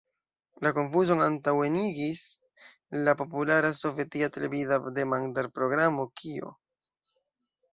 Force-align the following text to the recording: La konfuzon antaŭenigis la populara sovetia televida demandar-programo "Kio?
La 0.67 0.69
konfuzon 0.75 1.19
antaŭenigis 1.25 2.23
la 3.09 3.15
populara 3.19 3.71
sovetia 3.81 4.31
televida 4.39 4.81
demandar-programo 4.97 6.09
"Kio? 6.23 6.55